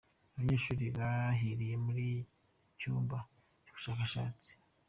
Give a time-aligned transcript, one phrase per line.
[0.33, 2.05] Abanyeshuri bahiriye muri
[2.79, 3.17] cyumba
[3.63, 4.51] cy’ubushakashatsi